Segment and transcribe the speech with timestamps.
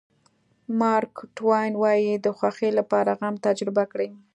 [0.79, 4.09] مارک ټواین وایي د خوښۍ لپاره غم تجربه کړئ.